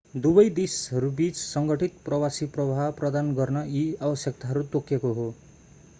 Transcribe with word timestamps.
दुवै 0.17 0.43
देशहरूबिच 0.59 1.35
संगठित 1.41 1.99
प्रवासी 2.05 2.47
प्रवाह 2.55 2.89
प्रदान 3.01 3.31
गर्न 3.35 3.63
यी 3.69 3.85
आवश्यकताहरू 4.03 4.65
तोकिएको 4.73 5.13
हो 5.13 5.29